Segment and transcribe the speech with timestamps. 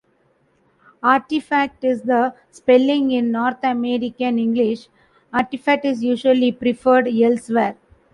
[1.03, 4.87] "Artifact" is the spelling in North American English;
[5.31, 7.77] "artefact" is usually preferred elsewhere.